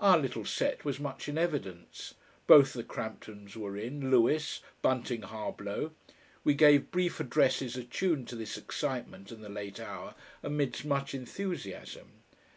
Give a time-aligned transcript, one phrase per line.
[0.00, 2.14] Our little set was much in evidence.
[2.48, 5.92] Both the Cramptons were in, Lewis, Bunting Harblow.
[6.42, 12.08] We gave brief addresses attuned to this excitement and the late hour, amidst much enthusiasm.